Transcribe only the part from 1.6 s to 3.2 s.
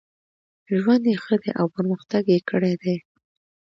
پرمختګ یې کړی دی.